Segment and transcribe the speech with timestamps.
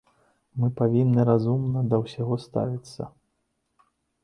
[0.61, 3.01] Мы павінны разумна да ўсяго ставіцца.